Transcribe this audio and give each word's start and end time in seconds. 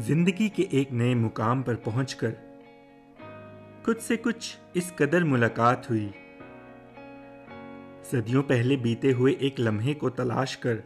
ज़िंदगी 0.00 0.48
के 0.48 0.68
एक 0.72 0.92
नए 0.92 1.14
मुकाम 1.14 1.62
पर 1.62 1.74
पहुंचकर 1.74 2.30
खुद 3.86 3.96
से 3.96 4.16
कुछ 4.16 4.58
इस 4.76 4.90
कदर 4.98 5.24
मुलाकात 5.24 5.86
हुई। 5.90 6.06
सदियों 8.12 8.42
पहले 8.42 8.76
बीते 8.76 9.10
हुए 9.10 9.36
एक 9.40 9.60
लम्हे 9.60 9.94
को 9.94 10.10
तलाश 10.10 10.54
कर 10.54 10.82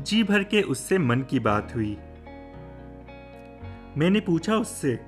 जी 0.00 0.22
भर 0.24 0.42
के 0.42 0.62
उससे 0.62 0.98
मन 0.98 1.22
की 1.22 1.38
बात 1.38 1.74
हुई। 1.74 1.96
मैंने 3.96 4.20
पूछा 4.20 4.56
उससे, 4.56 4.98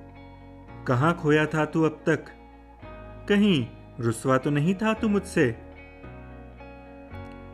कहाँ 0.87 1.13
खोया 1.17 1.45
था 1.45 1.65
तू 1.65 1.83
अब 1.83 2.03
तक? 2.09 2.25
कहीं 3.29 3.67
रुसवा 3.99 4.37
तो 4.37 4.49
नहीं 4.49 4.75
था 4.75 4.93
तू 4.93 5.09
मुझसे? 5.09 5.55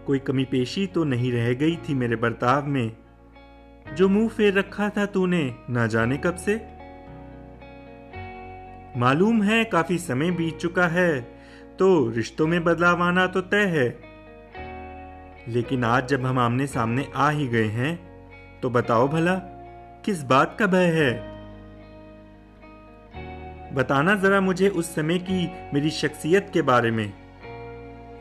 कोई 0.06 0.20
कमी 0.20 0.46
पेशी 0.46 0.88
तो 0.88 1.04
नहीं 1.04 1.32
रह 1.32 1.54
गई 1.54 1.76
थी 1.78 1.94
मेरे 1.94 2.16
बर्ताव 2.16 2.68
में। 2.68 3.07
जो 3.98 4.08
मुँह 4.10 4.28
फेर 4.28 4.54
रखा 4.54 4.90
था 4.90 5.06
तूने, 5.06 5.56
ना 5.70 5.86
जाने 5.88 6.18
कब 6.18 6.36
से? 6.36 6.56
मालूम 9.00 9.42
है 9.44 9.64
काफ़ी 9.64 9.98
समय 9.98 10.32
बीत 10.32 10.58
चुका 10.58 10.88
है 10.88 11.20
तो 11.80 11.88
रिश्तों 12.10 12.48
में 12.48 12.64
बदलाव 12.64 13.02
आना 13.04 13.26
तो 13.28 13.42
तय 13.42 13.66
है। 13.68 13.88
लेकिन 15.48 15.84
आज 15.84 16.08
जब 16.08 16.26
हम 16.26 16.40
आमने 16.40 16.68
सामने 16.68 17.08
आ 17.16 17.30
ही 17.30 17.48
गए 17.48 17.68
हैं 17.68 17.96
तो 18.62 18.70
बताओ 18.70 19.08
भला, 19.08 19.36
किस 20.06 20.24
बात 20.24 20.56
का 20.60 20.68
भय 20.68 20.92
है? 20.96 21.12
बताना 23.76 24.16
जरा 24.16 24.42
मुझे 24.42 24.70
उस 24.70 24.94
समय 24.96 25.18
की 25.20 25.48
मेरी 25.74 25.90
शख्सियत 25.90 26.50
के 26.54 26.62
बारे 26.62 26.92
में। 26.92 27.14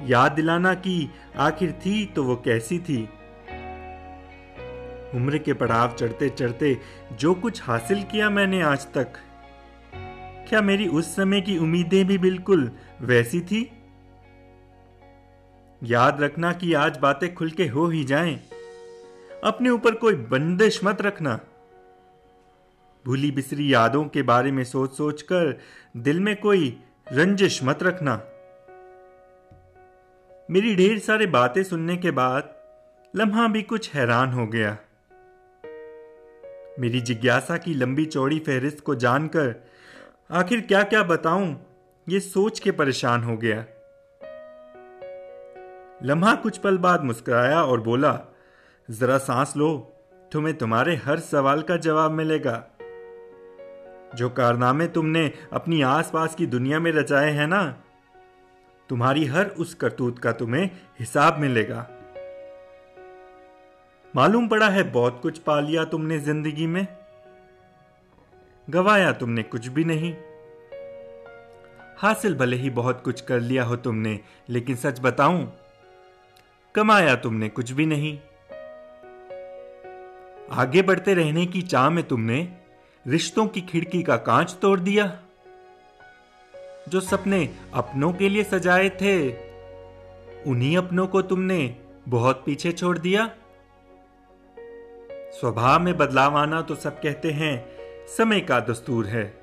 याद 0.06 0.32
दिलाना 0.32 0.74
कि 0.74 1.11
आखिर 1.38 1.72
थी 1.86 2.05
तो 2.06 2.24
वो 2.24 2.36
कैसी 2.36 2.78
थी? 2.78 3.08
उम्र 5.17 5.39
के 5.39 5.53
पड़ाव 5.53 5.92
चढ़ते 5.92 6.28
चढ़ते 6.28 6.78
जो 7.12 7.34
कुछ 7.34 7.62
हासिल 7.62 8.03
किया 8.03 8.31
मैंने 8.31 8.62
आज 8.62 8.86
तक। 8.92 9.12
क्या 10.48 10.61
मेरी 10.61 10.89
उस 10.89 11.17
समय 11.17 11.41
की 11.41 11.58
उम्मीदें 11.58 12.06
भी 12.06 12.19
बिल्कुल 12.19 12.70
वैसी 13.00 13.41
थी? 13.41 13.70
याद 15.83 16.20
रखना 16.20 16.53
कि 16.53 16.75
आज 16.75 16.98
बातें 16.98 17.34
खुल 17.34 17.50
के 17.50 17.67
हो 17.67 17.86
ही 17.86 18.05
जाएँ। 18.05 18.41
अपने 19.45 19.70
ऊपर 19.70 19.95
कोई 19.95 20.14
बंदिश 20.14 20.81
मत 20.84 21.03
रखना। 21.03 21.41
भूली 23.06 23.30
बिसरी 23.30 23.75
यादों 23.75 24.05
के 24.05 24.23
बारे 24.23 24.53
में 24.53 24.64
सोच 24.64 24.97
सोच 24.97 25.23
कर 25.23 25.61
दिल 25.97 26.20
में 26.20 26.36
कोई 26.36 26.80
रंजिश 27.12 27.64
मत 27.64 27.83
रखना। 27.83 28.14
मेरी 30.51 30.77
ढेर 30.77 30.98
सारी 30.98 31.27
बातें 31.27 31.62
सुनने 31.62 31.97
के 31.97 32.11
बाद 32.11 32.55
लम्हा 33.17 33.48
भी 33.48 33.62
कुछ 33.62 33.95
हैरान 33.95 34.33
हो 34.33 34.47
गया। 34.47 34.77
मेरी 36.80 37.00
जिज्ञासा 37.00 37.56
की 37.56 37.74
लंबी 37.74 38.05
चौड़ी 38.05 38.38
फहरिस्त 38.38 38.80
को 38.80 38.94
जानकर 38.94 39.64
आखिर 40.30 40.60
क्या 40.60 40.83
क्या 40.83 41.02
बताऊँ? 41.02 41.66
ये 42.08 42.20
सोच 42.20 42.60
के 42.60 42.70
परेशान 42.70 43.22
हो 43.22 43.36
गया। 43.36 43.64
लम्हा 46.02 46.34
कुछ 46.34 46.58
पल 46.58 46.78
बाद 46.78 47.05
मुस्कुराया 47.05 47.62
और 47.62 47.80
बोला, 47.80 48.20
जरा 48.91 49.18
सांस 49.18 49.55
लो, 49.56 49.92
तुम्हें 50.33 50.58
तुम्हारे 50.58 50.96
हर 50.96 51.18
सवाल 51.18 51.62
का 51.62 51.77
जवाब 51.77 52.10
मिलेगा। 52.10 52.64
जो 54.14 54.28
कारनामे 54.28 54.86
तुमने 54.86 55.33
अपनी 55.52 55.83
आसपास 55.83 56.34
की 56.34 56.46
दुनिया 56.46 56.80
में 56.80 56.92
रचाए 56.92 57.30
हैं 57.30 57.46
ना, 57.46 57.83
तुम्हारी 58.88 59.24
हर 59.24 59.46
उस 59.46 59.74
करतूत 59.74 60.18
का 60.18 60.33
तुम्हें 60.33 60.70
हिसाब 61.00 61.38
मिलेगा। 61.38 61.95
मालूम 64.17 64.47
पड़ा 64.48 64.69
है 64.69 64.83
बहुत 64.83 65.18
कुछ 65.23 65.39
पा 65.39 65.58
लिया 65.61 65.85
तुमने 65.85 66.18
ज़िंदगी 66.18 66.67
में? 66.67 66.86
गवाया 68.68 69.13
तुमने 69.13 69.42
कुछ 69.42 69.67
भी 69.68 69.85
नहीं। 69.85 70.13
हासिल 71.98 72.35
भले 72.35 72.57
ही 72.57 72.70
बहुत 72.70 73.02
कुछ 73.05 73.20
कर 73.20 73.40
लिया 73.40 73.64
हो 73.64 73.77
तुमने, 73.77 74.18
लेकिन 74.51 74.77
सच 74.77 75.01
बताऊँ, 75.01 75.52
कमाया 76.74 77.14
तुमने 77.17 77.48
कुछ 77.48 77.73
भी 77.73 77.86
नहीं। 77.86 78.18
आगे 80.52 80.83
बढ़ते 80.83 81.14
रहने 81.14 81.46
की 81.46 81.63
चाह 81.63 81.90
में 81.90 82.05
तुमने 82.08 82.48
रिश्तों 83.07 83.46
की 83.46 83.61
खिड़की 83.61 84.02
का 84.02 84.17
कांच 84.17 84.57
तोड़ 84.63 84.79
दिया, 84.80 85.13
जो 86.89 87.01
सपने 87.02 87.48
अपनों 87.74 88.13
के 88.13 88.29
लिए 88.29 88.45
सजाए 88.45 88.90
थे, 89.01 89.19
उन्हीं 90.46 90.77
अपनों 90.79 91.07
को 91.07 91.23
तुमने 91.23 91.77
बहुत 92.08 92.42
पीछे 92.46 92.73
छोड़ 92.73 92.98
दिया। 92.98 93.30
स्वभाव 95.33 95.81
में 95.81 95.97
बदलाव 95.98 96.37
आना 96.37 96.61
तो 96.63 96.75
सब 96.75 97.01
कहते 97.01 97.31
हैं, 97.31 97.67
समय 98.07 98.41
का 98.41 98.61
दस्तूर 98.61 99.07
है। 99.07 99.39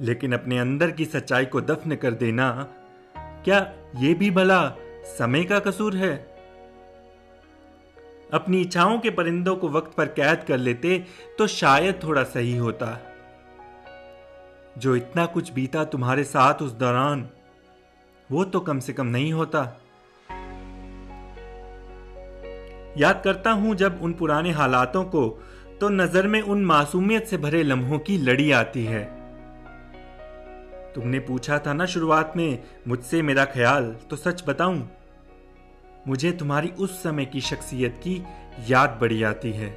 लेकिन 0.00 0.32
अपने 0.32 0.58
अंदर 0.58 0.90
की 0.90 1.04
सच्चाई 1.04 1.46
को 1.46 1.60
दफन 1.60 1.94
कर 1.94 2.10
देना, 2.10 2.68
क्या 3.14 3.72
यह 3.96 4.14
भी 4.14 4.30
भला 4.30 4.76
समय 5.18 5.44
का 5.44 5.58
कसूर 5.58 5.96
है? 5.96 6.16
अपनी 8.32 8.60
इच्छाओं 8.60 8.98
के 8.98 9.10
परिंदों 9.10 9.56
को 9.56 9.68
वक्त 9.68 9.92
पर 9.92 10.06
कैद 10.06 10.44
कर 10.48 10.58
लेते 10.58 11.04
तो 11.38 11.46
शायद 11.46 12.00
थोड़ा 12.04 12.22
सही 12.22 12.56
होता। 12.56 12.98
जो 14.78 14.96
इतना 14.96 15.26
कुछ 15.26 15.52
बीता 15.52 15.84
तुम्हारे 15.84 16.24
साथ 16.24 16.62
उस 16.62 16.72
दौरान, 16.72 17.28
वो 18.30 18.44
तो 18.44 18.60
कम 18.60 18.78
से 18.78 18.92
कम 18.92 19.06
नहीं 19.06 19.32
होता। 19.32 19.79
याद 22.98 23.20
करता 23.24 23.50
हूँ, 23.52 23.74
जब 23.74 23.98
उन 24.02 24.12
पुराने 24.12 24.50
हालातों 24.52 25.04
को 25.04 25.28
तो 25.80 25.88
नज़र 25.88 26.26
में 26.26 26.40
उन 26.42 26.64
मासूमियत 26.64 27.26
से 27.26 27.36
भरे 27.38 27.62
लम्हों 27.62 27.98
की 27.98 28.16
लड़ी 28.18 28.50
आती 28.52 28.84
है। 28.84 29.02
तुमने 30.94 31.18
पूछा 31.20 31.58
था 31.58 31.72
ना 31.72 31.86
शुरुआत 31.86 32.32
में, 32.36 32.58
मुझसे 32.88 33.22
मेरा 33.22 33.44
ख्याल 33.44 33.94
तो 34.10 34.16
सच 34.16 34.42
बताऊँ, 34.48 34.88
मुझे 36.08 36.32
तुम्हारी 36.32 36.68
उस 36.78 37.02
समय 37.02 37.24
की 37.24 37.40
शख्सियत 37.40 38.00
की 38.02 38.22
याद 38.68 38.98
बड़ी 39.00 39.22
आती 39.22 39.52
है। 39.52 39.68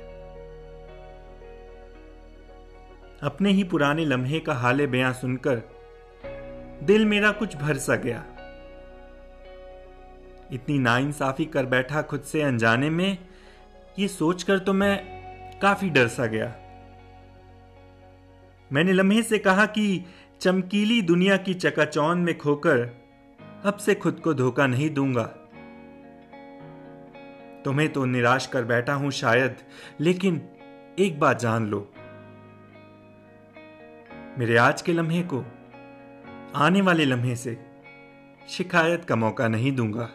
अपने 3.24 3.51
ही 3.51 3.63
पुराने 3.63 4.06
लम्हे 4.06 4.40
का 4.40 4.53
हाले 4.56 4.88
बयां 4.88 5.13
सुनकर, 5.13 5.62
दिल 6.84 7.06
मेरा 7.06 7.31
कुछ 7.31 7.56
भर 7.56 7.78
सा 7.78 7.95
गया। 7.95 8.24
इतनी 10.53 10.80
नाइंसाफी 10.80 11.46
कर 11.46 11.66
बैठा 11.66 12.02
खुद 12.02 12.22
से 12.22 12.41
अनजाने 12.41 12.90
में, 12.90 13.18
ये 14.00 14.08
सोचकर 14.08 14.59
तो 14.59 14.74
मैं 14.74 15.59
काफ़ी 15.59 15.90
डर 15.90 16.08
सा 16.08 16.25
गया। 16.25 16.53
मैंने 18.72 18.94
लम्हे 18.94 19.24
से 19.24 19.38
कहा 19.38 19.66
कि 19.66 20.06
चमकीली 20.42 21.02
दुनिया 21.02 21.38
की 21.38 21.53
चकाचौन 21.53 22.19
में 22.19 22.38
खोकर 22.38 22.80
अब 23.66 23.78
से 23.78 23.96
खुद 23.96 24.19
को 24.19 24.34
धोखा 24.34 24.68
नहीं 24.68 24.90
दूँगा। 24.90 25.24
तुम्हें 27.66 27.92
तो 27.94 28.06
निराश 28.06 28.47
कर 28.47 28.63
बैठा 28.63 28.94
हूँ 28.94 29.12
शायद, 29.12 29.56
लेकिन 30.02 30.42
एक 31.00 31.19
बात 31.19 31.40
जान 31.40 31.68
लो। 31.68 31.80
मेरे 34.40 34.58
आज 34.58 34.81
के 34.81 34.94
लम्हे 34.94 35.22
को 35.24 35.44
आने 36.56 36.81
वाले 36.81 37.06
लम्हे 37.06 37.36
से 37.36 37.58
शिकायत 38.50 39.06
का 39.06 39.16
मौका 39.16 39.47
नहीं 39.47 39.72
दूँगा। 39.72 40.09